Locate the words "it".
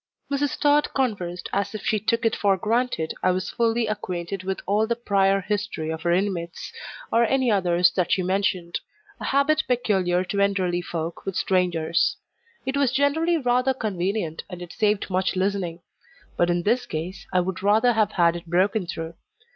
2.25-2.35, 12.65-12.77, 14.63-14.73, 18.35-18.47